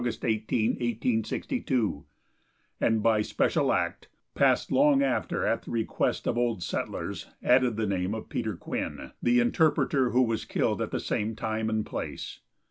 18, 0.03 0.71
1862, 0.71 2.05
and, 2.79 3.03
by 3.03 3.21
special 3.21 3.71
act, 3.71 4.07
passed 4.33 4.71
long 4.71 5.03
after 5.03 5.45
at 5.45 5.61
the 5.61 5.69
request 5.69 6.25
of 6.27 6.39
old 6.39 6.63
settlers, 6.63 7.27
added 7.43 7.77
the 7.77 7.85
name 7.85 8.15
of 8.15 8.27
Peter 8.27 8.55
Quinn, 8.55 9.11
the 9.21 9.39
interpreter, 9.39 10.09
who 10.09 10.23
was 10.23 10.43
killed 10.43 10.81
at 10.81 10.89
the 10.89 10.99
same 10.99 11.35
time 11.35 11.69
and 11.69 11.85
place. 11.85 12.39